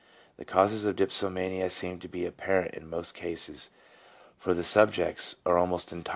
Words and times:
The 0.37 0.45
causes 0.45 0.83
of 0.83 0.95
dipsomania 0.95 1.69
seem 1.69 1.99
to 1.99 2.07
be 2.07 2.25
apparent 2.25 2.73
in 2.73 2.89
most 2.89 3.13
cases, 3.13 3.69
for 4.35 4.55
the 4.55 4.63
subjects 4.63 5.35
are 5.45 5.59
almost 5.59 5.91
entirely 5.91 5.99
nervous 5.99 6.09
1 6.09 6.09
R. 6.09 6.09